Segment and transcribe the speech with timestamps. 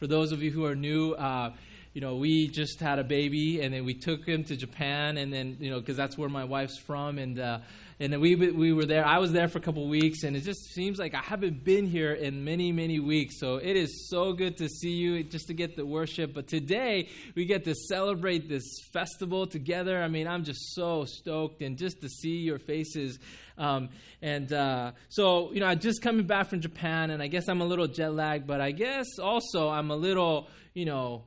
[0.00, 1.52] for those of you who are new, uh,
[1.92, 5.30] you know, we just had a baby, and then we took him to Japan, and
[5.30, 7.58] then you know, because that's where my wife's from, and uh,
[8.00, 9.06] and we we were there.
[9.06, 11.86] I was there for a couple weeks, and it just seems like I haven't been
[11.86, 13.38] here in many many weeks.
[13.38, 16.32] So it is so good to see you, just to get the worship.
[16.32, 20.02] But today we get to celebrate this festival together.
[20.02, 23.18] I mean, I'm just so stoked, and just to see your faces.
[23.58, 23.90] Um,
[24.22, 27.60] and uh, so, you know, I just coming back from Japan, and I guess I'm
[27.60, 31.24] a little jet lagged, but I guess also I'm a little, you know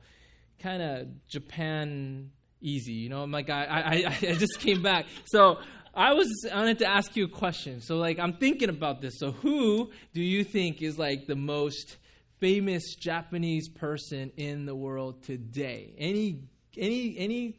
[0.64, 2.30] kind of Japan
[2.62, 2.94] easy.
[2.94, 5.06] You know, I'm like, I, I, I just came back.
[5.26, 5.58] So
[5.96, 7.80] I was, I wanted to ask you a question.
[7.80, 9.18] So, like, I'm thinking about this.
[9.18, 11.96] So, who do you think is like the most
[12.40, 15.94] famous Japanese person in the world today?
[15.98, 16.40] Any,
[16.76, 17.58] any, any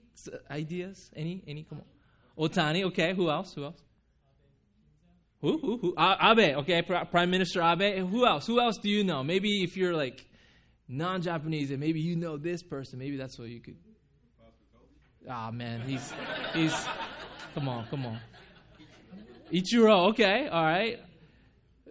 [0.50, 1.10] ideas?
[1.16, 1.64] Any, any?
[1.64, 1.82] Come
[2.38, 2.50] on.
[2.50, 2.86] Otani.
[2.86, 3.14] Okay.
[3.14, 3.54] Who else?
[3.54, 3.82] Who else?
[5.42, 5.58] Who?
[5.58, 5.78] Who?
[5.78, 5.96] Who?
[5.98, 6.58] Abe.
[6.58, 6.82] Okay.
[6.82, 8.08] Prime Minister Abe.
[8.08, 8.48] Who else?
[8.48, 9.24] Who else do you know?
[9.24, 10.26] Maybe if you're like
[10.88, 13.78] non Japanese, and maybe you know this person, maybe that's what you could.
[15.28, 16.14] Ah, oh, man, he's,
[16.54, 16.86] he's,
[17.56, 18.20] come on, come on.
[19.52, 21.00] Ichiro, okay, all right.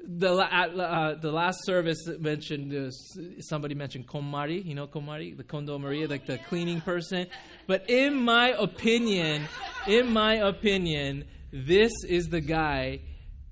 [0.06, 2.90] The, uh, the last service mentioned, uh,
[3.40, 7.26] somebody mentioned KonMari, you know KonMari, the Kondo Maria, like the cleaning person.
[7.66, 9.48] But in my opinion,
[9.86, 13.00] in my opinion, this is the guy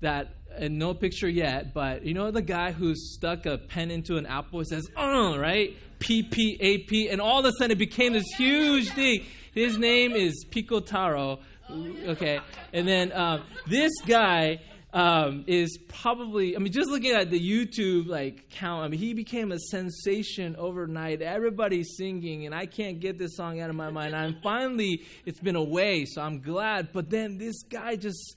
[0.01, 4.17] that and no picture yet, but you know the guy who stuck a pen into
[4.17, 5.75] an apple and says, oh, right?
[5.97, 9.25] P P A P, and all of a sudden it became this huge thing.
[9.53, 11.39] His name is Pikotaro.
[11.73, 12.39] Okay,
[12.71, 14.59] and then um, this guy
[14.93, 19.13] um, is probably, I mean, just looking at the YouTube like count, I mean, he
[19.13, 21.21] became a sensation overnight.
[21.21, 24.15] Everybody's singing, and I can't get this song out of my mind.
[24.15, 26.93] I'm finally, it's been away, so I'm glad.
[26.93, 28.35] But then this guy just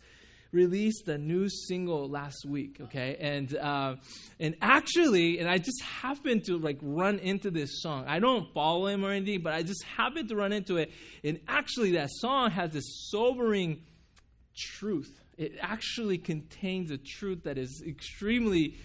[0.53, 3.17] released a new single last week, okay?
[3.21, 3.97] And uh,
[4.41, 8.05] and actually, and I just happened to like run into this song.
[8.07, 10.91] I don't follow him or anything, but I just happened to run into it.
[11.25, 13.83] And actually, that song has this sobering
[14.57, 15.13] truth.
[15.37, 18.77] It actually contains a truth that is extremely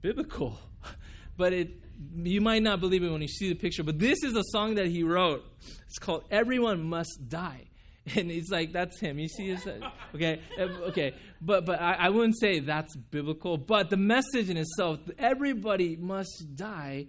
[0.00, 0.58] biblical.
[1.34, 1.82] But it
[2.14, 4.74] you might not believe it when you see the picture, but this is a song
[4.74, 5.44] that he wrote.
[5.86, 7.68] It's called Everyone Must Die.
[8.16, 9.18] and he's like that's him.
[9.18, 9.66] You see his
[10.14, 11.14] okay um, okay.
[11.40, 16.56] But but I, I, wouldn't say that's biblical but the message in itself everybody must
[16.56, 17.06] die.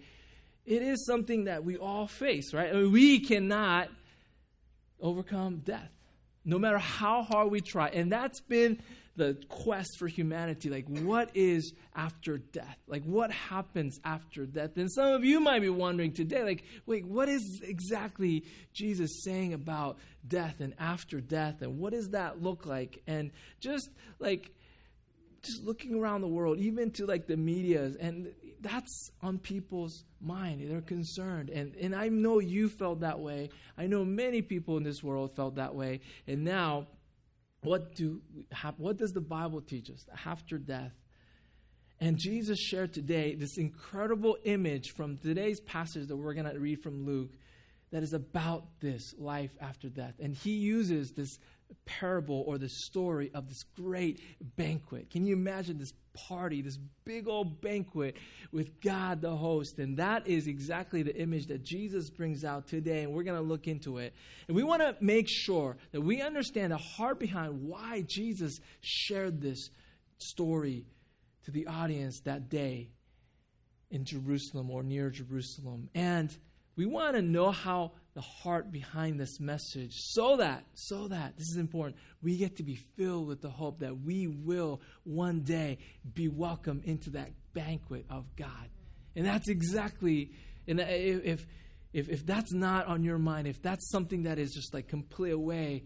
[0.66, 2.70] It is something that we all face right?
[2.70, 3.90] I mean, we cannot
[5.00, 5.90] overcome death
[6.46, 7.88] no matter how hard we try.
[7.90, 8.82] And that's been
[9.16, 10.70] the quest for humanity.
[10.70, 12.78] Like, what is after death?
[12.88, 14.76] Like, what happens after death?
[14.78, 19.54] And some of you might be wondering today, like, wait, what is exactly Jesus saying
[19.54, 19.98] about
[20.28, 21.62] death and after death?
[21.62, 23.04] And what does that look like?
[23.06, 24.52] And just like,
[25.44, 30.68] just looking around the world, even to like the media, and that's on people's mind.
[30.70, 31.50] They're concerned.
[31.50, 33.50] And, and I know you felt that way.
[33.78, 36.00] I know many people in this world felt that way.
[36.28, 36.88] And now,
[37.64, 38.22] what, do
[38.78, 40.94] what does the Bible teach us after death?
[42.00, 46.82] And Jesus shared today this incredible image from today's passage that we're going to read
[46.82, 47.32] from Luke
[47.92, 50.16] that is about this life after death.
[50.20, 51.40] And he uses this
[51.86, 54.22] parable or the story of this great
[54.56, 55.10] banquet.
[55.10, 58.16] Can you imagine this party, this big old banquet
[58.52, 59.80] with God the host?
[59.80, 63.48] And that is exactly the image that Jesus brings out today, and we're going to
[63.48, 64.14] look into it.
[64.48, 69.42] And we want to make sure that we understand the heart behind why Jesus shared
[69.42, 69.70] this
[70.18, 70.86] story
[71.46, 72.90] to the audience that day
[73.92, 75.90] in Jerusalem or near Jerusalem.
[75.94, 76.36] And
[76.76, 81.48] we want to know how the heart behind this message so that, so that, this
[81.48, 85.80] is important, we get to be filled with the hope that we will one day
[86.14, 88.70] be welcome into that banquet of God.
[89.16, 90.32] And that's exactly,
[90.68, 91.46] and if,
[91.94, 95.32] if, if that's not on your mind, if that's something that is just like completely
[95.32, 95.84] away,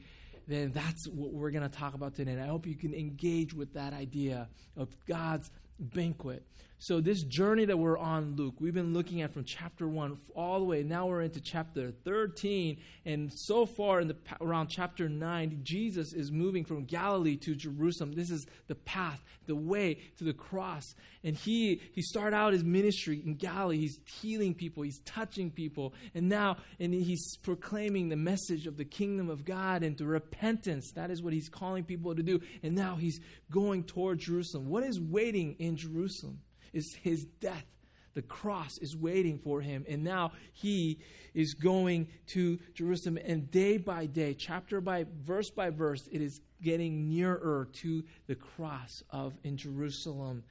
[0.48, 2.32] then that's what we're going to talk about today.
[2.32, 5.50] And I hope you can engage with that idea of God's
[5.80, 6.46] banquet.
[6.80, 10.60] So, this journey that we're on, Luke, we've been looking at from chapter 1 all
[10.60, 10.84] the way.
[10.84, 12.78] Now we're into chapter 13.
[13.04, 18.12] And so far, in the, around chapter 9, Jesus is moving from Galilee to Jerusalem.
[18.12, 20.94] This is the path, the way to the cross.
[21.24, 23.80] And he, he started out his ministry in Galilee.
[23.80, 25.96] He's healing people, he's touching people.
[26.13, 30.92] And now and he's proclaiming the message of the kingdom of God and the repentance.
[30.92, 32.40] That is what he's calling people to do.
[32.62, 33.19] And now he's
[33.50, 34.69] going toward Jerusalem.
[34.69, 36.42] What is waiting in Jerusalem?
[36.74, 37.66] Is his death.
[38.14, 39.86] The cross is waiting for him.
[39.88, 41.00] And now he
[41.36, 43.19] is going to Jerusalem.
[43.24, 48.34] And day by day, chapter by verse by verse, it is getting nearer to the
[48.34, 50.44] cross of in Jerusalem.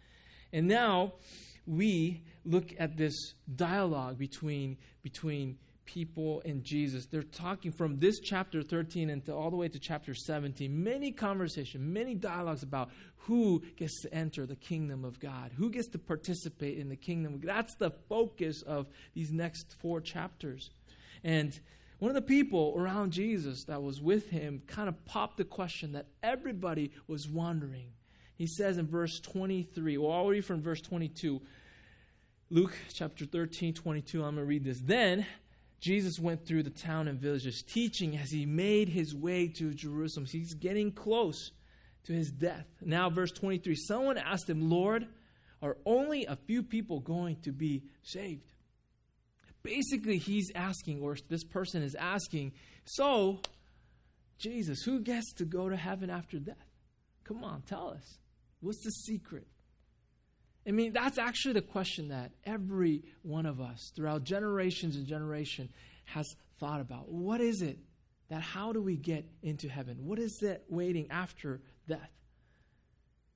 [0.53, 1.15] And now
[1.67, 7.07] we look at this dialogue between, between people and Jesus.
[7.07, 10.83] They're talking from this chapter 13 and all the way to chapter 17.
[10.83, 15.89] Many conversation, many dialogues about who gets to enter the kingdom of God, who gets
[15.89, 17.41] to participate in the kingdom.
[17.43, 20.71] That's the focus of these next four chapters.
[21.25, 21.59] And
[21.99, 25.93] one of the people around Jesus that was with him kind of popped the question
[25.93, 27.87] that everybody was wondering.
[28.37, 31.41] He says in verse 23, well, I'll from verse 22.
[32.51, 34.19] Luke chapter 13, 22.
[34.19, 34.81] I'm going to read this.
[34.81, 35.27] Then
[35.81, 40.27] Jesus went through the town and villages, teaching as he made his way to Jerusalem.
[40.27, 41.53] He's getting close
[42.05, 42.67] to his death.
[42.81, 45.07] Now, verse 23 someone asked him, Lord,
[45.63, 48.53] are only a few people going to be saved?
[49.63, 52.53] Basically, he's asking, or this person is asking,
[52.85, 53.41] so,
[54.39, 56.57] Jesus, who gets to go to heaven after death?
[57.25, 58.19] Come on, tell us.
[58.61, 59.47] What's the secret?
[60.67, 65.69] I mean, that's actually the question that every one of us throughout generations and generation
[66.07, 66.27] has
[66.59, 67.09] thought about.
[67.09, 67.79] What is it
[68.29, 69.99] that how do we get into heaven?
[70.01, 72.11] What is that waiting after death?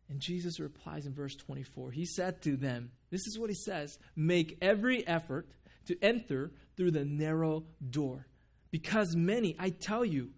[0.09, 1.93] And Jesus replies in verse 24.
[1.93, 5.49] He said to them, This is what he says Make every effort
[5.87, 8.27] to enter through the narrow door,
[8.73, 10.31] because many, I tell you,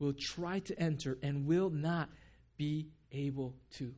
[0.00, 2.08] will try to enter and will not
[2.56, 3.94] be able to.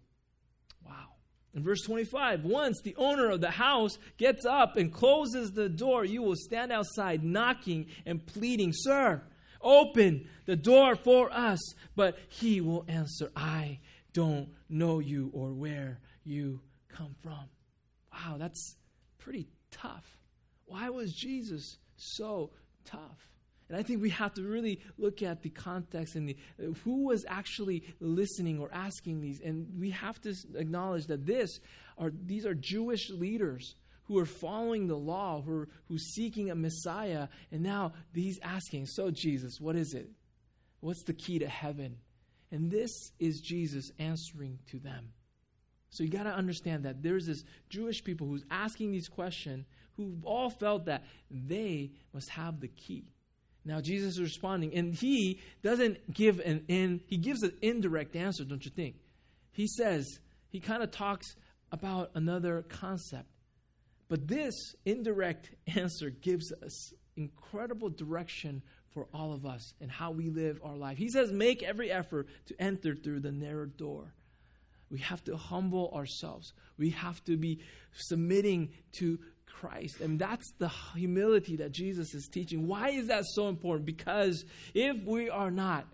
[0.85, 1.12] Wow.
[1.55, 6.05] In verse 25, once the owner of the house gets up and closes the door,
[6.05, 9.23] you will stand outside knocking and pleading, Sir,
[9.61, 11.61] open the door for us.
[11.95, 13.81] But he will answer, I
[14.15, 17.51] don't know you or where you come from.
[18.13, 18.77] Wow, that's
[19.19, 20.19] pretty tough.
[20.65, 22.51] Why was Jesus so
[22.85, 23.32] tough?
[23.73, 26.37] And I think we have to really look at the context and the,
[26.85, 29.41] who was actually listening or asking these.
[29.41, 31.59] And we have to acknowledge that this
[31.97, 33.75] are, these are Jewish leaders
[34.05, 37.29] who are following the law, who are who's seeking a Messiah.
[37.51, 40.11] And now he's asking, So, Jesus, what is it?
[40.81, 41.97] What's the key to heaven?
[42.51, 45.15] And this is Jesus answering to them.
[45.89, 49.65] So you got to understand that there's this Jewish people who's asking these questions
[49.97, 53.12] who all felt that they must have the key.
[53.65, 58.45] Now Jesus is responding, and he doesn't give an in, he gives an indirect answer,
[58.45, 58.97] don't you think?
[59.53, 60.19] He says,
[60.49, 61.37] he kind of talks
[61.71, 63.29] about another concept.
[64.09, 64.55] But this
[64.85, 68.63] indirect answer gives us incredible direction
[68.93, 70.99] for all of us and how we live our life.
[70.99, 74.13] He says, make every effort to enter through the narrow door.
[74.91, 76.53] We have to humble ourselves.
[76.77, 77.61] We have to be
[77.95, 79.19] submitting to
[79.53, 80.01] Christ.
[80.01, 82.67] And that's the humility that Jesus is teaching.
[82.67, 83.87] Why is that so important?
[83.87, 84.45] Because
[84.75, 85.87] if we are not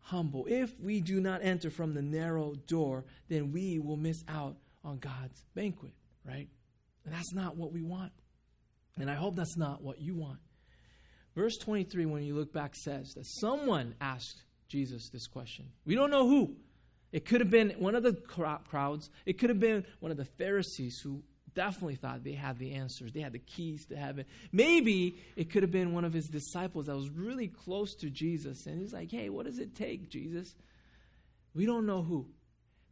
[0.00, 4.56] humble, if we do not enter from the narrow door, then we will miss out
[4.84, 5.92] on God's banquet,
[6.24, 6.48] right?
[7.04, 8.12] And that's not what we want.
[8.98, 10.38] And I hope that's not what you want.
[11.34, 15.66] Verse 23, when you look back, says that someone asked Jesus this question.
[15.84, 16.56] We don't know who.
[17.10, 19.10] It could have been one of the crowds.
[19.24, 21.22] It could have been one of the Pharisees who
[21.54, 23.12] definitely thought they had the answers.
[23.12, 24.24] They had the keys to heaven.
[24.52, 28.66] Maybe it could have been one of his disciples that was really close to Jesus.
[28.66, 30.54] And he's like, hey, what does it take, Jesus?
[31.54, 32.26] We don't know who.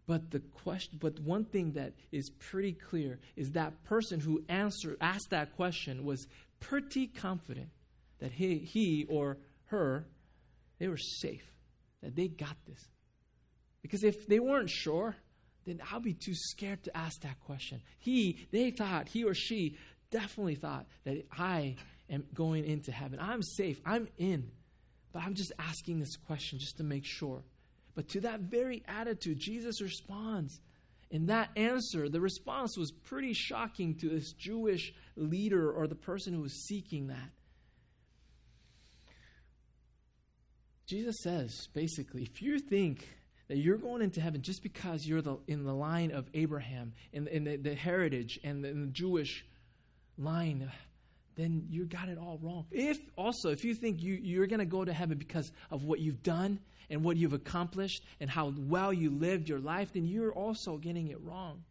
[0.07, 4.97] But the question, but one thing that is pretty clear is that person who answered,
[5.01, 6.27] asked that question was
[6.61, 7.69] pretty confident
[8.19, 10.07] that he, he or her,
[10.79, 11.53] they were safe,
[12.03, 12.89] that they got this.
[13.81, 15.17] Because if they weren't sure,
[15.65, 17.81] then I'll be too scared to ask that question.
[17.99, 19.77] He, they thought, he or she
[20.11, 21.77] definitely thought that I
[22.11, 23.19] am going into heaven.
[23.21, 23.81] I'm safe.
[23.85, 24.51] I'm in.
[25.13, 27.43] But I'm just asking this question just to make sure.
[27.95, 30.61] But to that very attitude, Jesus responds.
[31.11, 36.33] In that answer, the response was pretty shocking to this Jewish leader or the person
[36.33, 37.31] who was seeking that.
[40.87, 43.09] Jesus says, basically, if you think
[43.49, 47.27] that you're going into heaven just because you're the, in the line of Abraham, in,
[47.29, 49.45] in the, the, heritage and the, in the Jewish
[50.17, 50.71] line,
[51.37, 52.67] then you got it all wrong.
[52.71, 56.01] If also, if you think you, you're going to go to heaven because of what
[56.01, 60.33] you've done and what you've accomplished and how well you lived your life, then you're
[60.33, 61.65] also getting it wrong.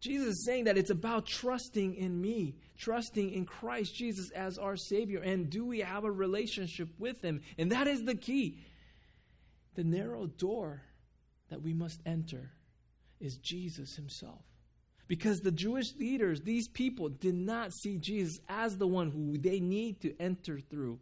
[0.00, 4.76] Jesus is saying that it's about trusting in me, trusting in Christ Jesus as our
[4.76, 5.20] Savior.
[5.20, 7.42] And do we have a relationship with Him?
[7.58, 8.58] And that is the key.
[9.74, 10.82] The narrow door
[11.50, 12.50] that we must enter
[13.20, 14.42] is Jesus himself.
[15.06, 19.58] Because the Jewish leaders, these people, did not see Jesus as the one who they
[19.58, 20.98] need to enter through.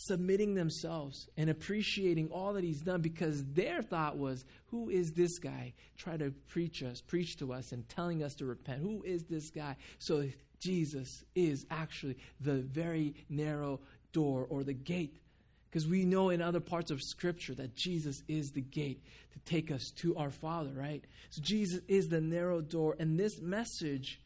[0.00, 5.40] submitting themselves and appreciating all that he's done because their thought was, who is this
[5.40, 8.80] guy trying to preach us, preach to us and telling us to repent?
[8.80, 9.74] Who is this guy?
[9.98, 10.28] So
[10.60, 13.80] Jesus is actually the very narrow
[14.12, 15.20] door or the gate.
[15.68, 19.70] Because we know in other parts of Scripture that Jesus is the gate to take
[19.70, 21.04] us to our Father, right?
[21.30, 22.96] So Jesus is the narrow door.
[22.98, 24.20] And this message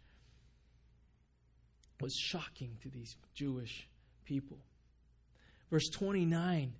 [2.00, 3.88] was shocking to these Jewish
[4.24, 4.58] people.
[5.70, 6.72] Verse 29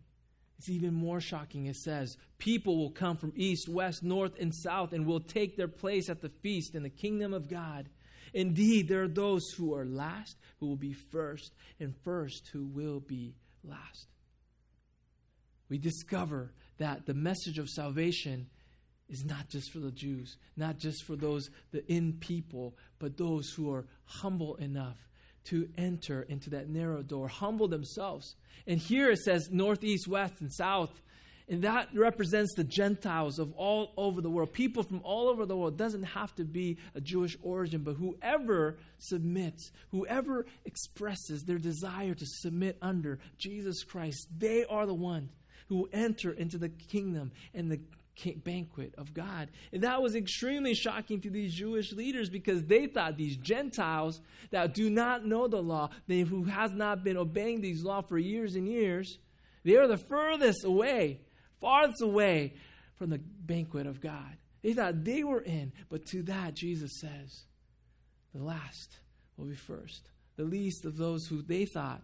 [0.61, 1.66] is even more shocking.
[1.66, 5.69] It says, People will come from east, west, north, and south and will take their
[5.69, 7.88] place at the feast in the kingdom of God.
[8.35, 13.00] Indeed, there are those who are last who will be first, and first who will
[13.00, 14.07] be last.
[15.73, 18.47] We discover that the message of salvation
[19.09, 23.49] is not just for the Jews, not just for those, the in people, but those
[23.55, 24.99] who are humble enough
[25.45, 28.37] to enter into that narrow door, humble themselves.
[28.67, 30.91] And here it says northeast, west, and south.
[31.49, 34.52] And that represents the Gentiles of all over the world.
[34.52, 35.73] People from all over the world.
[35.73, 42.12] It doesn't have to be a Jewish origin, but whoever submits, whoever expresses their desire
[42.12, 45.31] to submit under Jesus Christ, they are the ones
[45.69, 47.81] who enter into the kingdom and the
[48.45, 49.49] banquet of God.
[49.73, 54.75] And that was extremely shocking to these Jewish leaders because they thought these Gentiles that
[54.75, 58.54] do not know the law, they, who has not been obeying these laws for years
[58.54, 59.19] and years,
[59.64, 61.21] they are the furthest away,
[61.61, 62.54] farthest away
[62.97, 64.37] from the banquet of God.
[64.62, 67.45] They thought they were in, but to that Jesus says,
[68.35, 68.99] the last
[69.37, 70.09] will be first.
[70.37, 72.02] The least of those who they thought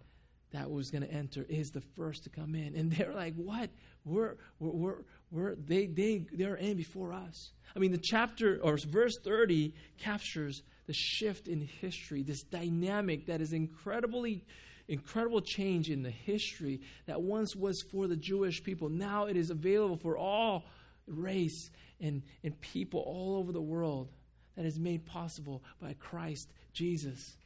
[0.52, 2.74] that was going to enter is the first to come in.
[2.74, 3.70] And they're like, what?
[4.04, 4.96] We're, we're, we're,
[5.30, 7.50] we're, they, they, they're in before us.
[7.76, 13.40] I mean, the chapter or verse 30 captures the shift in history, this dynamic that
[13.40, 14.44] is incredibly
[14.88, 18.88] incredible change in the history that once was for the Jewish people.
[18.88, 20.64] Now it is available for all
[21.06, 24.08] race and, and people all over the world
[24.56, 27.36] that is made possible by Christ Jesus.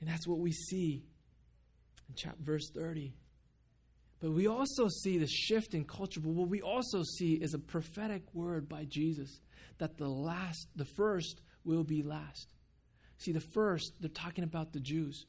[0.00, 1.02] And that's what we see
[2.08, 3.12] in chapter, verse 30.
[4.20, 6.20] But we also see the shift in culture.
[6.20, 9.40] But what we also see is a prophetic word by Jesus
[9.78, 12.54] that the last, the first will be last.
[13.18, 15.26] See, the first, they're talking about the Jews.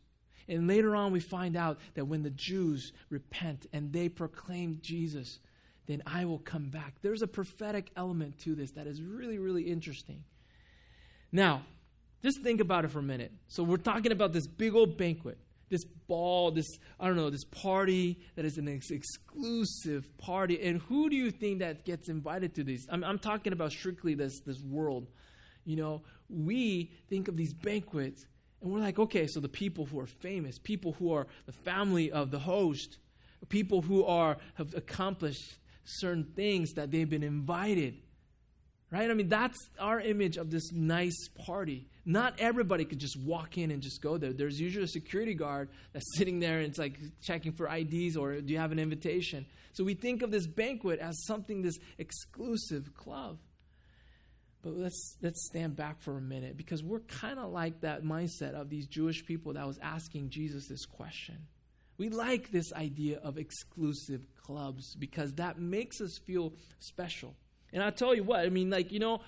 [0.47, 5.39] And later on, we find out that when the Jews repent and they proclaim Jesus,
[5.87, 6.95] then I will come back.
[7.01, 10.23] There's a prophetic element to this that is really, really interesting.
[11.31, 11.63] Now,
[12.23, 13.31] just think about it for a minute.
[13.47, 15.37] So, we're talking about this big old banquet
[15.69, 16.67] this ball, this,
[16.99, 20.61] I don't know, this party that is an ex- exclusive party.
[20.63, 22.87] And who do you think that gets invited to these?
[22.89, 25.07] I'm, I'm talking about strictly this, this world.
[25.65, 28.25] You know, we think of these banquets
[28.61, 32.11] and we're like, okay, so the people who are famous, people who are the family
[32.11, 32.97] of the host,
[33.49, 37.95] people who are have accomplished certain things that they've been invited.
[38.89, 39.11] Right?
[39.11, 41.89] I mean, that's our image of this nice party.
[42.05, 44.31] Not everybody could just walk in and just go there.
[44.31, 48.39] There's usually a security guard that's sitting there and it's like checking for IDs or
[48.39, 49.45] do you have an invitation?
[49.73, 53.39] So we think of this banquet as something, this exclusive club.
[54.61, 58.53] But let's, let's stand back for a minute because we're kind of like that mindset
[58.53, 61.45] of these Jewish people that was asking Jesus this question.
[61.97, 67.35] We like this idea of exclusive clubs because that makes us feel special.
[67.77, 69.21] And I'll tell you what, I mean, like, you know,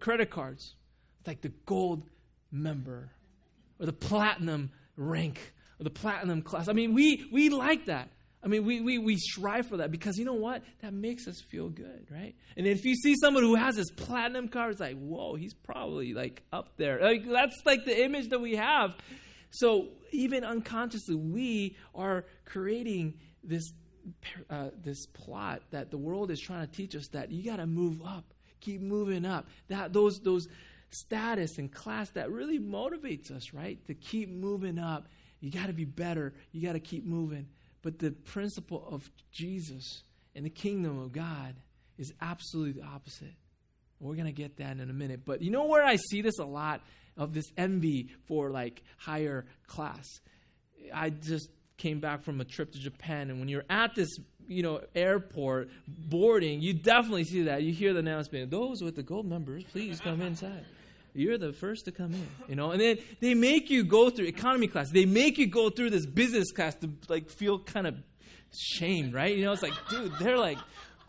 [0.00, 0.74] credit cards,
[1.20, 2.04] it's like the gold
[2.50, 3.10] member
[3.78, 6.68] or the platinum rank or the platinum class.
[6.68, 8.08] I mean, we, we like that.
[8.42, 10.62] I mean, we, we, we strive for that because you know what?
[10.80, 12.34] That makes us feel good, right?
[12.56, 16.14] And if you see someone who has this platinum card, it's like, whoa, he's probably
[16.14, 16.98] like up there.
[17.02, 18.94] Like that's like the image that we have.
[19.50, 23.70] So even unconsciously, we are creating this
[24.50, 27.66] uh, this plot that the world is trying to teach us that you got to
[27.66, 28.24] move up,
[28.60, 29.46] keep moving up.
[29.68, 30.48] That those those
[30.90, 33.84] status and class that really motivates us, right?
[33.86, 35.08] To keep moving up.
[35.40, 36.32] You got to be better.
[36.52, 37.48] You got to keep moving.
[37.82, 40.02] But the principle of Jesus
[40.34, 41.54] and the kingdom of God
[41.98, 43.34] is absolutely the opposite.
[44.00, 45.20] We're going to get that in a minute.
[45.24, 46.82] But you know where I see this a lot
[47.16, 50.20] of this envy for like higher class?
[50.92, 54.18] I just came back from a trip to Japan, and when you're at this,
[54.48, 57.62] you know, airport boarding, you definitely see that.
[57.62, 60.64] You hear the announcement: "Those with the gold members, please come inside."
[61.14, 62.72] You're the first to come in, you know.
[62.72, 64.90] And then they make you go through economy class.
[64.90, 67.96] They make you go through this business class to like feel kind of
[68.54, 69.34] shamed, right?
[69.34, 70.58] You know, it's like, dude, they're like,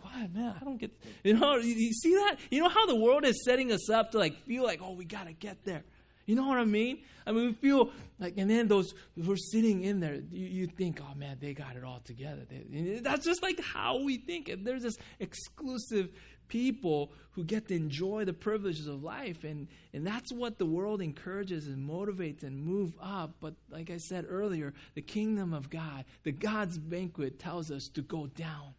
[0.02, 0.56] what, man?
[0.60, 0.92] I don't get,
[1.26, 1.58] you know.
[1.58, 2.38] You see that?
[2.50, 5.04] You know how the world is setting us up to like feel like, oh, we
[5.04, 5.84] gotta get there.
[6.28, 7.00] You know what I mean?
[7.26, 10.68] I mean, we feel like, and then those who are sitting in there, you, you
[10.68, 12.42] think, oh man, they got it all together.
[12.50, 14.52] They, that's just like how we think.
[14.64, 16.10] There's this exclusive
[16.50, 19.46] people who get to enjoy the privileges of life.
[19.46, 23.36] And, and that's what the world encourages and motivates and move up.
[23.40, 28.02] But like I said earlier, the kingdom of God, the God's banquet tells us to
[28.02, 28.74] go down.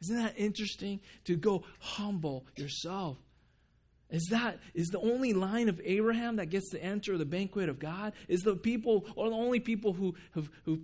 [0.00, 1.00] Isn't that interesting?
[1.24, 3.18] To go humble yourself.
[4.10, 7.78] Is that is the only line of Abraham that gets to enter the banquet of
[7.78, 8.12] God?
[8.28, 10.80] Is the people or the only people who have who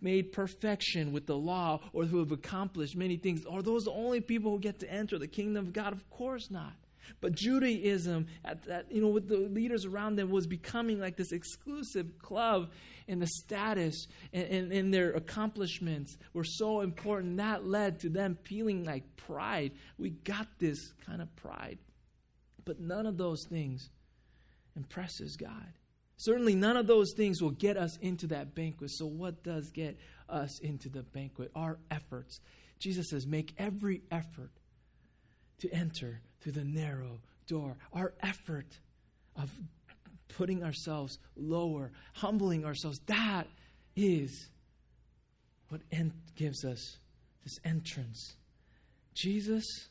[0.00, 3.44] made perfection with the law or who have accomplished many things?
[3.46, 5.92] Are those the only people who get to enter the kingdom of God?
[5.92, 6.74] Of course not.
[7.20, 11.32] But Judaism, at that, you know, with the leaders around them, was becoming like this
[11.32, 12.70] exclusive club,
[13.08, 17.38] and the status and, and, and their accomplishments were so important.
[17.38, 19.72] That led to them feeling like pride.
[19.98, 21.78] We got this kind of pride.
[22.64, 23.90] But none of those things
[24.76, 25.72] impresses God.
[26.16, 28.90] Certainly, none of those things will get us into that banquet.
[28.90, 31.50] So, what does get us into the banquet?
[31.54, 32.40] Our efforts.
[32.78, 34.50] Jesus says, make every effort
[35.58, 37.76] to enter through the narrow door.
[37.92, 38.78] Our effort
[39.36, 39.50] of
[40.28, 43.46] putting ourselves lower, humbling ourselves, that
[43.94, 44.48] is
[45.68, 45.80] what
[46.36, 46.98] gives us
[47.44, 48.34] this entrance.
[49.14, 49.88] Jesus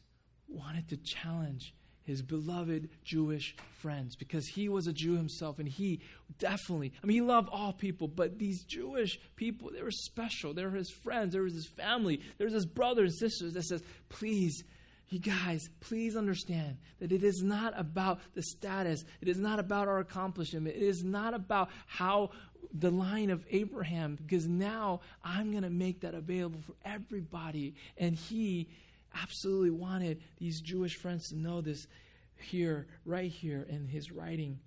[0.48, 6.01] wanted to challenge his beloved Jewish friends because he was a Jew himself and he
[6.39, 10.53] definitely, I mean, he loved all people, but these Jewish people, they were special.
[10.53, 13.63] They were his friends, there was his family, there was his brothers and sisters that
[13.63, 14.63] says, please,
[15.10, 19.88] you guys, please understand that it is not about the status, it is not about
[19.88, 22.29] our accomplishment, it is not about how
[22.74, 27.75] the line of Abraham, because now I'm going to make that available for everybody.
[27.98, 28.70] And he
[29.15, 31.88] absolutely wanted these Jewish friends to know this
[32.36, 34.60] here, right here in his writing,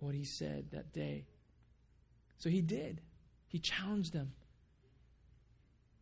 [0.00, 1.24] what he said that day.
[2.38, 3.00] So he did.
[3.48, 4.32] He challenged them.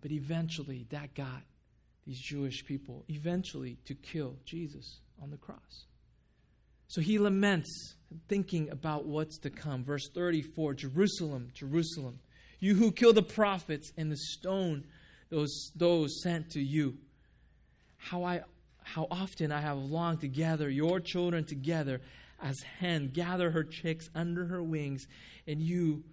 [0.01, 1.43] But eventually, that got
[2.07, 5.87] these Jewish people eventually to kill Jesus on the cross.
[6.89, 7.95] So he laments,
[8.29, 9.85] thinking about what's to come.
[9.85, 12.19] Verse 34 Jerusalem, Jerusalem,
[12.61, 14.85] you who kill the prophets and the stone
[15.31, 16.97] those, those sent to you
[18.05, 18.43] how I
[18.83, 22.03] how often I have longed to gather your children together
[22.43, 25.07] as hen gather her chicks under her wings,
[25.47, 26.05] and you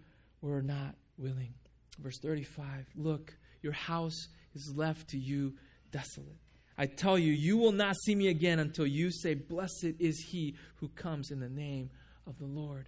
[0.42, 1.54] were not willing.
[2.00, 5.54] Verse 35 Look, your house is left to you
[5.92, 6.38] desolate.
[6.78, 10.56] I tell you, you will not see me again until you say, Blessed is he
[10.76, 11.90] who comes in the name
[12.26, 12.88] of the Lord.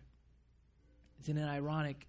[1.21, 2.07] Isn't it ironic?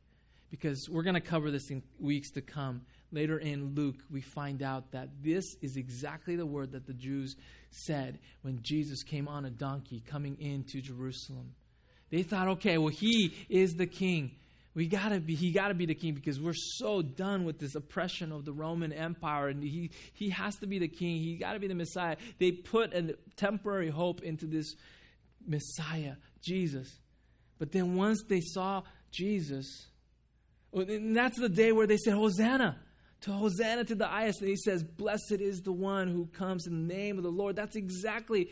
[0.51, 2.83] Because we're going to cover this in weeks to come
[3.15, 7.37] later in Luke, we find out that this is exactly the word that the Jews
[7.71, 11.55] said when Jesus came on a donkey coming into Jerusalem.
[12.11, 14.33] They thought, okay, well, he is the king.
[14.75, 18.33] We gotta be, he gotta be the king because we're so done with this oppression
[18.33, 21.17] of the Roman Empire, and he, he has to be the king.
[21.17, 22.17] He gotta be the Messiah.
[22.39, 24.75] They put a temporary hope into this
[25.47, 26.93] Messiah, Jesus.
[27.59, 29.87] But then once they saw Jesus,
[30.73, 32.77] and that's the day where they said, Hosanna
[33.25, 34.41] to Hosanna to the highest.
[34.41, 37.57] And he says, Blessed is the one who comes in the name of the Lord.
[37.57, 38.51] That's exactly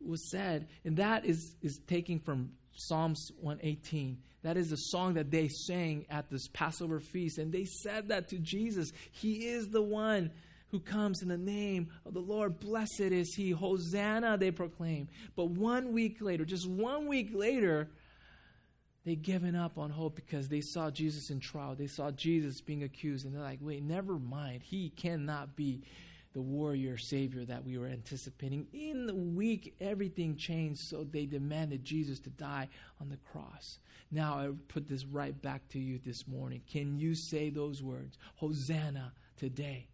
[0.00, 0.68] was said.
[0.84, 4.18] And that is, is taking from Psalms 118.
[4.42, 7.38] That is the song that they sang at this Passover feast.
[7.38, 8.92] And they said that to Jesus.
[9.10, 10.30] He is the one
[10.68, 12.58] who comes in the name of the Lord.
[12.60, 13.50] Blessed is he.
[13.50, 15.08] Hosanna, they proclaim.
[15.36, 17.88] But one week later, just one week later,
[19.04, 21.74] they given up on hope because they saw Jesus in trial.
[21.74, 24.62] They saw Jesus being accused, and they're like, wait, never mind.
[24.62, 25.82] He cannot be
[26.34, 28.66] the warrior savior that we were anticipating.
[28.72, 32.68] In the week, everything changed, so they demanded Jesus to die
[33.00, 33.78] on the cross.
[34.10, 36.62] Now, I put this right back to you this morning.
[36.70, 38.18] Can you say those words?
[38.36, 39.88] Hosanna today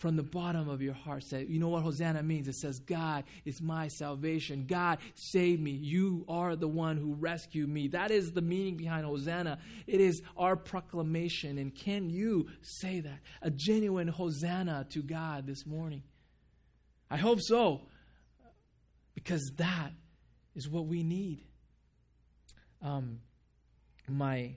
[0.00, 2.48] from the bottom of your heart say, you know what Hosanna means?
[2.48, 4.64] It says, God is my salvation.
[4.66, 5.72] God save me.
[5.72, 7.88] You are the one who rescued me.
[7.88, 9.58] That is the meaning behind Hosanna.
[9.86, 11.58] It is our proclamation.
[11.58, 13.18] And can you say that?
[13.42, 16.02] A genuine Hosanna to God this morning?
[17.10, 17.82] I hope so,
[19.14, 19.90] because that
[20.54, 21.44] is what we need.
[22.80, 23.20] Um,
[24.08, 24.54] my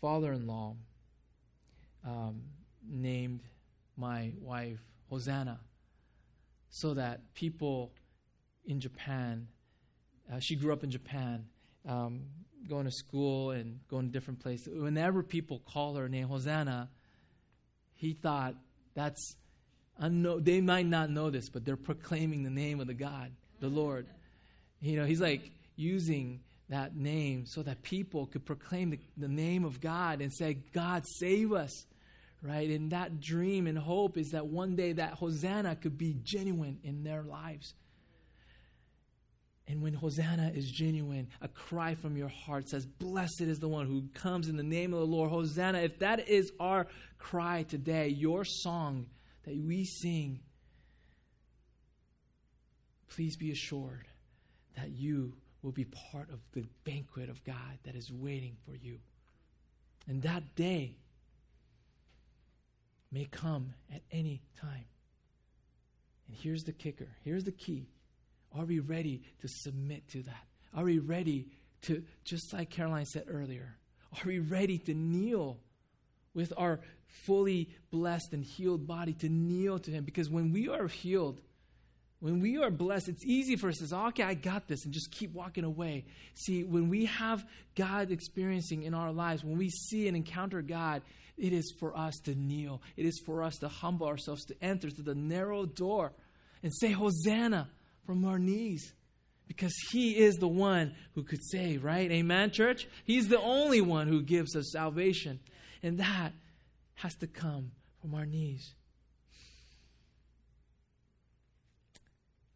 [0.00, 0.74] father in law
[2.04, 2.42] um,
[2.84, 3.42] named
[4.02, 5.60] my wife, Hosanna,
[6.70, 7.92] so that people
[8.64, 9.46] in Japan,
[10.30, 11.46] uh, she grew up in Japan,
[11.88, 12.22] um,
[12.68, 14.68] going to school and going to different places.
[14.76, 16.90] Whenever people call her name Hosanna,
[17.94, 18.56] he thought
[18.94, 19.36] that's
[19.98, 20.42] unknown.
[20.42, 24.06] They might not know this, but they're proclaiming the name of the God, the Lord.
[24.80, 29.64] You know, he's like using that name so that people could proclaim the, the name
[29.64, 31.86] of God and say, God, save us.
[32.42, 32.70] Right?
[32.70, 37.04] And that dream and hope is that one day that Hosanna could be genuine in
[37.04, 37.74] their lives.
[39.68, 43.86] And when Hosanna is genuine, a cry from your heart says, Blessed is the one
[43.86, 45.30] who comes in the name of the Lord.
[45.30, 45.78] Hosanna.
[45.78, 49.06] If that is our cry today, your song
[49.44, 50.40] that we sing,
[53.08, 54.08] please be assured
[54.76, 58.98] that you will be part of the banquet of God that is waiting for you.
[60.08, 60.96] And that day
[63.12, 64.86] may come at any time.
[66.26, 67.88] And here's the kicker here's the key.
[68.56, 70.46] Are we ready to submit to that?
[70.74, 71.48] Are we ready
[71.82, 73.76] to, just like Caroline said earlier,
[74.12, 75.58] are we ready to kneel
[76.34, 76.80] with our
[77.24, 80.04] fully blessed and healed body to kneel to Him?
[80.04, 81.40] Because when we are healed,
[82.22, 84.94] when we are blessed, it's easy for us to say, okay, I got this, and
[84.94, 86.04] just keep walking away.
[86.34, 91.02] See, when we have God experiencing in our lives, when we see and encounter God,
[91.36, 92.80] it is for us to kneel.
[92.96, 96.12] It is for us to humble ourselves, to enter through the narrow door
[96.62, 97.68] and say, Hosanna
[98.06, 98.92] from our knees.
[99.48, 102.08] Because He is the one who could save, right?
[102.08, 102.86] Amen, church?
[103.04, 105.40] He's the only one who gives us salvation.
[105.82, 106.30] And that
[106.94, 108.74] has to come from our knees.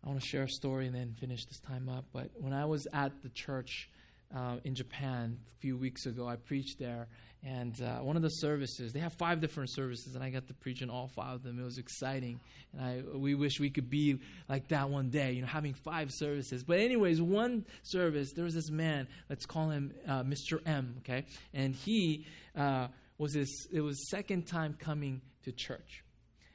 [0.07, 2.05] I want to share a story and then finish this time up.
[2.12, 3.90] But when I was at the church
[4.33, 7.09] uh, in Japan a few weeks ago, I preached there.
[7.42, 10.55] And uh, one of the services, they have five different services, and I got to
[10.55, 11.59] preach in all five of them.
[11.59, 12.38] It was exciting.
[12.73, 16.12] And I, we wish we could be like that one day, you know, having five
[16.12, 16.62] services.
[16.62, 20.61] But, anyways, one service, there was this man, let's call him uh, Mr.
[20.66, 21.25] M, okay?
[21.53, 22.87] And he uh,
[23.19, 26.05] was his, it was second time coming to church.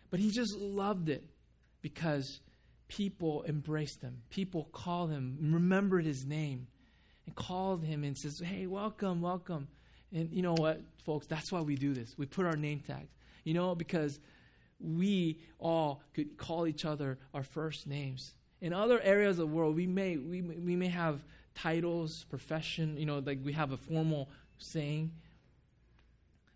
[0.09, 1.25] But he just loved it
[1.81, 2.39] because
[2.91, 4.21] people embraced him.
[4.29, 6.67] People called him, remembered his name,
[7.25, 9.69] and called him and says, Hey, welcome, welcome.
[10.13, 11.25] And you know what, folks?
[11.25, 12.15] That's why we do this.
[12.17, 13.13] We put our name tags.
[13.45, 14.19] You know, because
[14.77, 18.33] we all could call each other our first names.
[18.59, 21.23] In other areas of the world, we may we, we may have
[21.55, 25.11] titles, profession, you know, like we have a formal saying.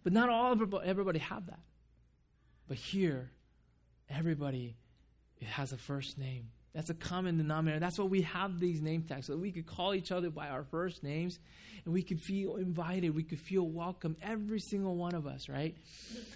[0.03, 0.51] But not all
[0.83, 1.61] everybody have that.
[2.67, 3.31] But here,
[4.09, 4.75] everybody
[5.45, 6.49] it has a first name.
[6.75, 7.79] That's a common denominator.
[7.79, 10.49] That's why we have these name tags, so that we could call each other by
[10.49, 11.39] our first names
[11.85, 13.15] and we could feel invited.
[13.15, 15.75] We could feel welcome, every single one of us, right?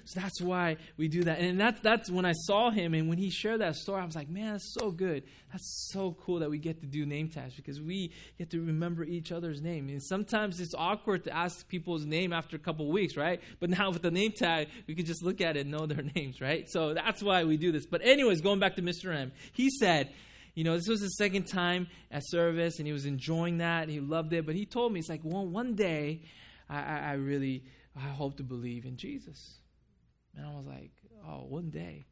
[0.06, 1.40] So that's why we do that.
[1.40, 4.16] And that's, that's when I saw him and when he shared that story, I was
[4.16, 5.24] like, man, that's so good.
[5.52, 9.04] That's so cool that we get to do name tags because we get to remember
[9.04, 9.90] each other's name.
[9.90, 13.42] And sometimes it's awkward to ask people's name after a couple weeks, right?
[13.60, 16.04] But now with the name tag, we can just look at it and know their
[16.16, 16.70] names, right?
[16.70, 17.88] So that's why we do this.
[17.88, 19.14] But, anyways, going back to Mr.
[19.14, 20.14] M, he said,
[20.56, 23.90] you know, this was his second time at service, and he was enjoying that.
[23.90, 24.46] He loved it.
[24.46, 26.24] But he told me, it's like, well, one day,
[26.70, 27.64] I, I, I really,
[27.96, 29.60] I hope to believe in Jesus.
[30.36, 30.92] And I was like,
[31.28, 32.06] oh, one day.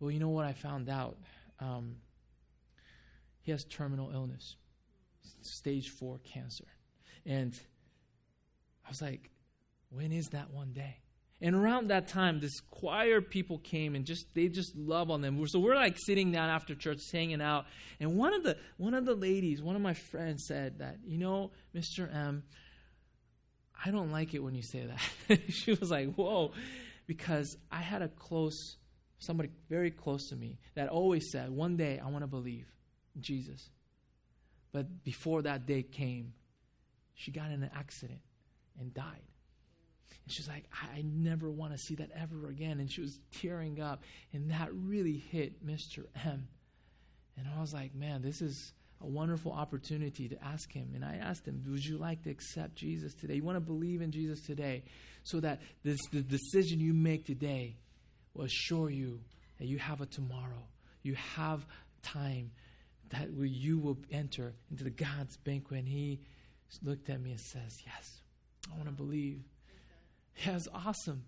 [0.00, 1.16] Well, you know what I found out?
[1.60, 1.96] Um,
[3.42, 4.56] he has terminal illness,
[5.40, 6.66] stage four cancer.
[7.24, 7.58] And
[8.84, 9.30] I was like,
[9.90, 10.98] when is that one day?
[11.40, 15.46] And around that time, this choir people came and just they just love on them.
[15.46, 17.66] So we're like sitting down after church, hanging out.
[18.00, 21.18] And one of the one of the ladies, one of my friends, said that, you
[21.18, 22.12] know, Mr.
[22.14, 22.42] M,
[23.84, 25.40] I don't like it when you say that.
[25.50, 26.52] she was like, whoa,
[27.06, 28.76] because I had a close
[29.18, 32.66] somebody very close to me that always said, one day I want to believe
[33.14, 33.70] in Jesus.
[34.72, 36.34] But before that day came,
[37.14, 38.20] she got in an accident
[38.78, 39.22] and died.
[40.24, 42.80] And she's like, I, I never want to see that ever again.
[42.80, 44.02] And she was tearing up.
[44.32, 46.04] And that really hit Mr.
[46.24, 46.48] M.
[47.36, 50.92] And I was like, man, this is a wonderful opportunity to ask him.
[50.94, 53.34] And I asked him, Would you like to accept Jesus today?
[53.34, 54.84] You want to believe in Jesus today
[55.22, 57.76] so that this, the decision you make today
[58.34, 59.20] will assure you
[59.58, 60.64] that you have a tomorrow.
[61.02, 61.66] You have
[62.02, 62.50] time
[63.10, 65.80] that you will enter into the God's banquet.
[65.80, 66.20] And he
[66.82, 68.22] looked at me and says, Yes,
[68.72, 69.42] I want to believe.
[70.44, 71.24] Yeah, it's awesome.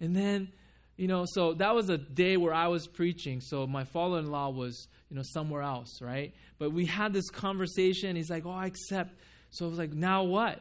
[0.00, 0.52] And then,
[0.96, 3.40] you know, so that was a day where I was preaching.
[3.40, 6.34] So my father in law was, you know, somewhere else, right?
[6.58, 8.16] But we had this conversation.
[8.16, 9.14] He's like, oh, I accept.
[9.50, 10.60] So I was like, now what?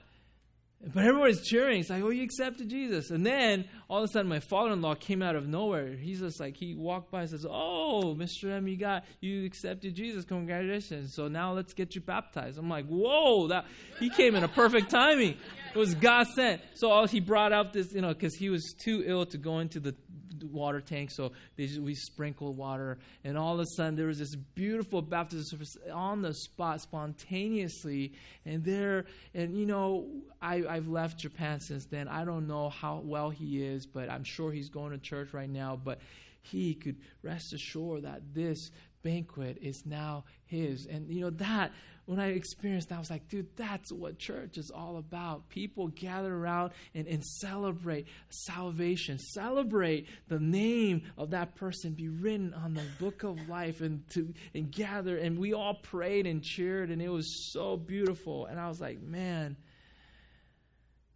[0.81, 1.81] But everybody's cheering.
[1.81, 3.12] It's like, oh, you accepted Jesus.
[3.12, 5.97] And then all of a sudden, my father-in-law came out of nowhere.
[5.97, 8.49] He's just like, he walked by and says, oh, Mr.
[8.49, 10.23] M, you got, you accepted Jesus.
[10.23, 11.13] Congratulations.
[11.13, 12.57] So now let's get you baptized.
[12.57, 13.65] I'm like, whoa, that
[13.99, 15.35] he came in a perfect timing.
[15.73, 16.62] It was God sent.
[16.75, 19.60] So all, he brought out this, you know, because he was too ill to go
[19.60, 19.95] into the
[20.45, 22.97] water tank, so just, we sprinkled water.
[23.23, 28.13] And all of a sudden, there was this beautiful baptism service on the spot, spontaneously.
[28.45, 30.08] And there, and you know,
[30.41, 32.08] I, I've left Japan since then.
[32.08, 35.49] I don't know how well he is, but I'm sure he's going to church right
[35.49, 35.79] now.
[35.82, 35.99] But
[36.41, 38.71] he could rest assured that this
[39.03, 40.86] banquet is now his.
[40.86, 41.71] And you know, that
[42.09, 45.47] when I experienced that, I was like, dude, that's what church is all about.
[45.47, 52.55] People gather around and, and celebrate salvation, celebrate the name of that person be written
[52.55, 55.17] on the book of life and to and gather.
[55.17, 58.47] And we all prayed and cheered, and it was so beautiful.
[58.47, 59.55] And I was like, man,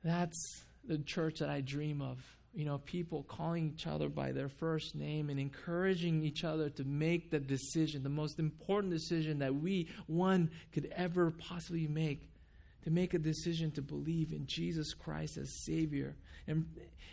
[0.04, 2.20] that's the church that I dream of
[2.54, 6.84] you know, people calling each other by their first name and encouraging each other to
[6.84, 12.30] make the decision, the most important decision that we, one, could ever possibly make,
[12.84, 16.16] to make a decision to believe in Jesus Christ as Savior.
[16.48, 16.66] And,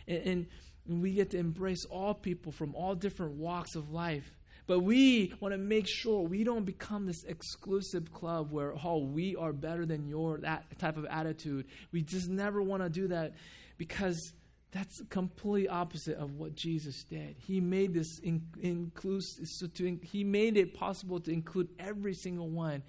[0.07, 0.47] and,
[0.87, 4.31] and we get to embrace all people from all different walks of life.
[4.67, 9.35] But we want to make sure we don't become this exclusive club where, oh, we
[9.37, 11.65] are better than your, that type of attitude.
[11.93, 13.33] We just never want to do that
[13.79, 14.33] because
[14.73, 17.37] that's completely opposite of what Jesus did.
[17.39, 22.49] He made this in, inclusive, so to, he made it possible to include every single
[22.49, 22.83] one.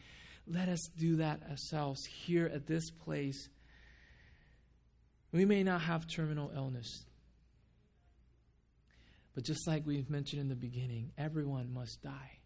[0.48, 3.50] Let us do that ourselves here at this place.
[5.32, 7.06] We may not have terminal illness,
[9.34, 12.40] but just like we've mentioned in the beginning, everyone must die.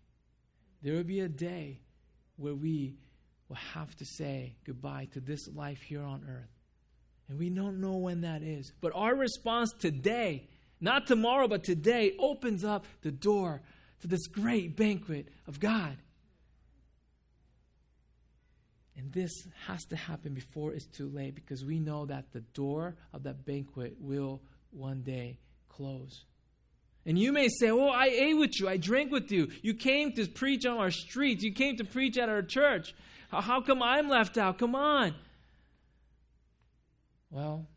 [0.81, 1.81] There will be a day
[2.37, 2.95] where we
[3.49, 6.54] will have to say goodbye to this life here on earth.
[7.27, 8.71] And we don't know when that is.
[8.81, 10.47] But our response today,
[10.79, 13.61] not tomorrow, but today, opens up the door
[14.01, 15.97] to this great banquet of God.
[18.97, 19.31] And this
[19.67, 23.45] has to happen before it's too late because we know that the door of that
[23.45, 26.23] banquet will one day close.
[27.05, 29.49] And you may say, Oh, I ate with you, I drank with you.
[29.61, 32.95] You came to preach on our streets, you came to preach at our church.
[33.29, 34.57] How come I'm left out?
[34.57, 35.13] Come on.
[37.29, 37.67] Well,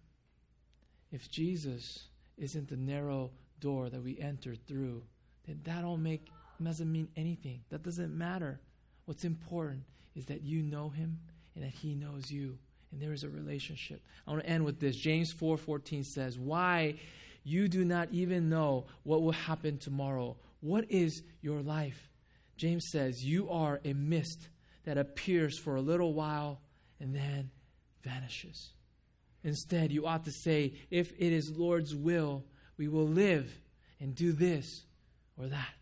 [1.11, 2.05] if Jesus
[2.37, 3.31] isn't the narrow
[3.61, 5.03] door that we enter through,
[5.47, 6.29] then that don't make
[6.63, 7.61] doesn't mean anything.
[7.71, 8.61] That doesn't matter.
[9.05, 9.85] What's important
[10.15, 11.19] is that you know him
[11.55, 12.59] and that he knows you.
[12.91, 14.03] And there is a relationship.
[14.27, 14.97] I want to end with this.
[14.97, 16.99] James 4:14 says, "Why
[17.45, 20.37] you do not even know what will happen tomorrow.
[20.61, 22.11] What is your life?"
[22.57, 24.49] James says, "You are a mist
[24.85, 26.61] that appears for a little while
[26.99, 27.51] and then
[28.03, 28.73] vanishes."
[29.45, 32.45] Instead, you ought to say, if it is Lord's will,
[32.77, 33.51] we will live
[34.01, 34.85] and do this
[35.37, 35.75] or that.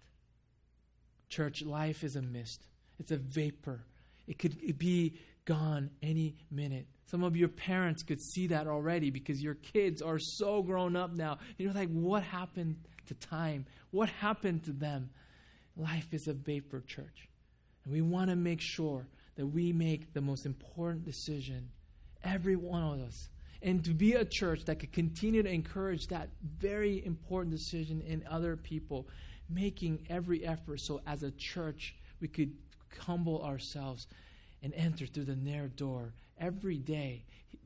[1.28, 2.66] Church life is a mist,
[2.98, 3.84] it's a vapor.
[4.26, 6.86] It could be gone any minute.
[7.06, 11.14] Some of your parents could see that already because your kids are so grown up
[11.14, 11.38] now.
[11.56, 13.66] You're like, what happened to time?
[13.92, 15.10] What happened to them?
[15.76, 17.28] Life is a vapor, church.
[17.84, 21.68] And we want to make sure that we make the most important decision,
[22.24, 23.28] every one of us,
[23.62, 28.24] and to be a church that could continue to encourage that very important decision in
[28.30, 29.08] other people,
[29.48, 32.52] making every effort so as a church we could
[32.98, 34.06] humble ourselves
[34.62, 37.24] and enter through the narrow door every day.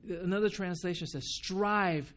[0.08, 2.12] Another translation says, strive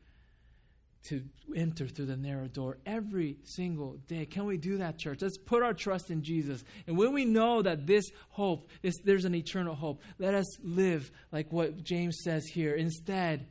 [1.03, 1.21] to
[1.55, 4.25] enter through the narrow door every single day.
[4.25, 5.21] Can we do that, church?
[5.21, 6.63] Let's put our trust in Jesus.
[6.87, 8.69] And when we know that this hope,
[9.03, 12.75] there's an eternal hope, let us live like what James says here.
[12.75, 13.47] Instead,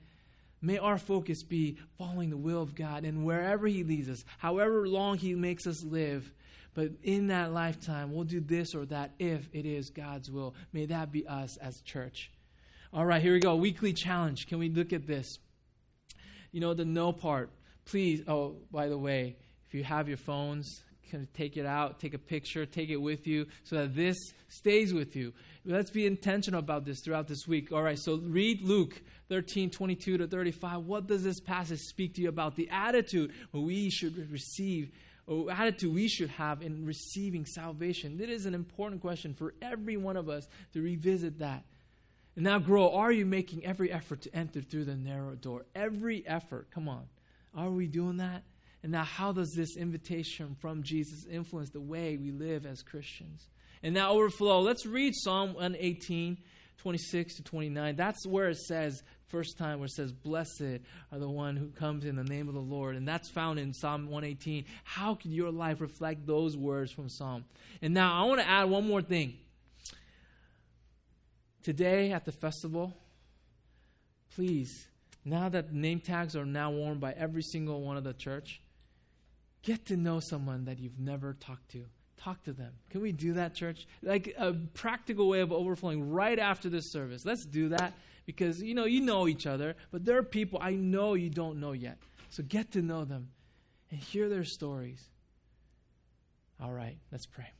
[0.63, 4.87] May our focus be following the will of God and wherever He leads us, however
[4.87, 6.33] long He makes us live.
[6.75, 10.55] But in that lifetime, we'll do this or that if it is God's will.
[10.73, 12.31] May that be us as church.
[12.93, 13.57] All right, here we go.
[13.57, 14.47] Weekly challenge.
[14.47, 15.39] Can we look at this?
[16.53, 17.51] You know, the no part.
[17.85, 22.15] Please, oh, by the way, if you have your phones, can take it out, take
[22.15, 24.17] a picture, take it with you so that this
[24.49, 25.35] stays with you.
[25.67, 27.71] Let's be intentional about this throughout this week.
[27.71, 30.85] All right, so read Luke 13, 22 to 35.
[30.85, 32.57] What does this passage speak to you about?
[32.57, 34.91] The attitude we should receive,
[35.27, 38.19] or attitude we should have in receiving salvation.
[38.19, 41.63] It is an important question for every one of us to revisit that.
[42.37, 42.91] And now, grow.
[42.91, 45.67] Are you making every effort to enter through the narrow door?
[45.75, 46.69] Every effort.
[46.71, 47.05] Come on.
[47.55, 48.45] Are we doing that?
[48.83, 53.49] And now, how does this invitation from Jesus influence the way we live as Christians?
[53.83, 54.61] And now, overflow.
[54.61, 56.39] Let's read Psalm 118,
[56.79, 57.95] 26 to 29.
[57.95, 60.81] That's where it says, first time, where it says, Blessed
[61.13, 62.97] are the one who comes in the name of the Lord.
[62.97, 64.65] And that's found in Psalm 118.
[64.83, 67.45] How can your life reflect those words from Psalm?
[67.83, 69.35] And now, I want to add one more thing.
[71.63, 72.97] Today at the festival,
[74.35, 74.89] please,
[75.25, 78.61] now that name tags are now worn by every single one of the church,
[79.63, 81.85] get to know someone that you've never talked to.
[82.17, 82.73] Talk to them.
[82.91, 83.87] Can we do that, church?
[84.03, 87.25] Like a practical way of overflowing right after this service.
[87.25, 87.95] Let's do that
[88.27, 91.59] because you know you know each other, but there are people I know you don't
[91.59, 91.99] know yet.
[92.31, 93.29] So get to know them
[93.91, 95.03] and hear their stories.
[96.61, 97.51] All right, let's pray.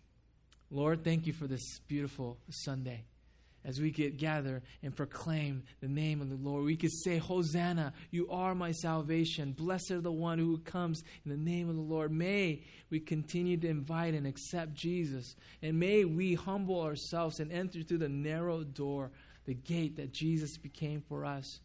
[0.71, 3.05] Lord, thank you for this beautiful Sunday
[3.65, 6.65] as we get gather and proclaim the name of the Lord.
[6.65, 9.53] We could say, Hosanna, you are my salvation.
[9.53, 12.13] Blessed are the one who comes in the name of the Lord.
[12.13, 15.37] May we continue to invite and accept Jesus.
[15.63, 19.11] And may we humble ourselves and enter through the narrow door,
[19.47, 21.61] the gate that Jesus became for us.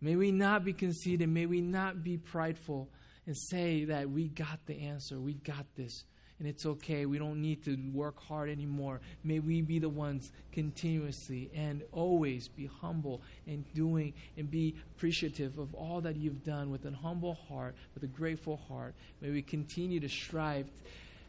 [0.00, 1.28] May we not be conceited.
[1.28, 2.88] May we not be prideful
[3.26, 5.20] and say that we got the answer.
[5.20, 6.04] We got this
[6.38, 7.06] and it's okay.
[7.06, 9.00] We don't need to work hard anymore.
[9.22, 15.58] May we be the ones continuously and always be humble and doing and be appreciative
[15.58, 18.94] of all that you've done with an humble heart, with a grateful heart.
[19.20, 20.66] May we continue to strive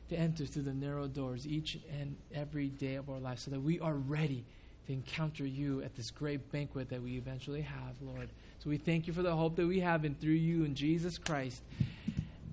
[0.09, 3.61] to enter through the narrow doors each and every day of our life so that
[3.61, 4.43] we are ready
[4.87, 8.29] to encounter you at this great banquet that we eventually have, Lord.
[8.59, 11.17] So we thank you for the hope that we have and through you in Jesus
[11.17, 11.61] Christ.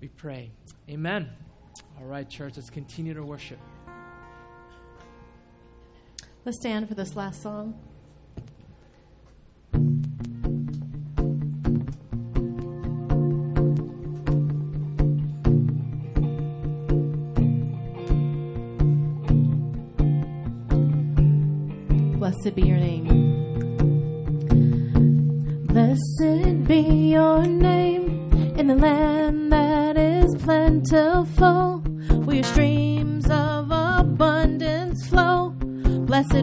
[0.01, 0.51] We pray.
[0.89, 1.29] Amen.
[1.99, 3.59] All right, church, let's continue to worship.
[6.45, 7.79] Let's stand for this last song.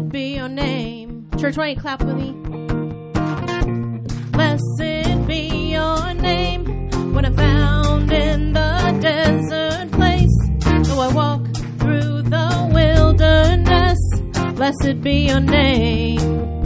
[0.10, 1.30] Be your name.
[1.38, 2.32] Church, why you clap with me?
[4.32, 10.88] Blessed be your name when I'm found in the desert place.
[10.88, 11.46] Though I walk
[11.80, 14.00] through the wilderness,
[14.56, 16.57] blessed be your name.